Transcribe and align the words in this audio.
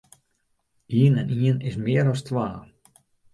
Ien 0.99 1.17
en 1.23 1.29
ien 1.45 1.57
is 1.69 1.77
mear 1.85 2.05
as 2.13 2.21
twa. 2.27 2.47